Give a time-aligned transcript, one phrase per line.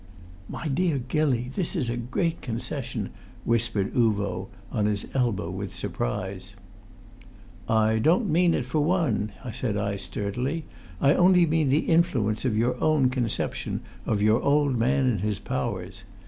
[0.49, 3.11] "My dear Gilly, this is a great concession,"
[3.45, 6.55] whispered Uvo, on his elbow with surprise.
[7.69, 10.65] "I don't mean it for one," said I sturdily.
[10.99, 15.37] "I only mean the influence of your own conception of your old man and his
[15.37, 16.03] powers.